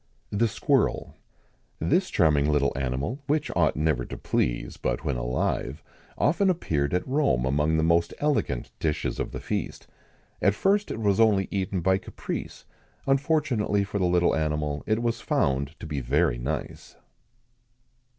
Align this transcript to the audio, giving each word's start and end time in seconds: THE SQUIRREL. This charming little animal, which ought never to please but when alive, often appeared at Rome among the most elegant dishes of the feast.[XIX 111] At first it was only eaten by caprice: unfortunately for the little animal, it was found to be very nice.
THE 0.31 0.47
SQUIRREL. 0.47 1.13
This 1.77 2.09
charming 2.09 2.51
little 2.51 2.73
animal, 2.75 3.21
which 3.27 3.51
ought 3.55 3.75
never 3.75 4.03
to 4.05 4.17
please 4.17 4.75
but 4.75 5.05
when 5.05 5.15
alive, 5.15 5.83
often 6.17 6.49
appeared 6.49 6.95
at 6.95 7.07
Rome 7.07 7.45
among 7.45 7.77
the 7.77 7.83
most 7.83 8.11
elegant 8.17 8.71
dishes 8.79 9.19
of 9.19 9.31
the 9.31 9.39
feast.[XIX 9.39 9.87
111] 10.41 10.47
At 10.47 10.55
first 10.55 10.89
it 10.89 10.99
was 10.99 11.19
only 11.19 11.47
eaten 11.51 11.81
by 11.81 11.99
caprice: 11.99 12.65
unfortunately 13.05 13.83
for 13.83 13.99
the 13.99 14.05
little 14.07 14.35
animal, 14.35 14.83
it 14.87 15.03
was 15.03 15.21
found 15.21 15.79
to 15.79 15.85
be 15.85 15.99
very 15.99 16.39
nice. 16.39 16.95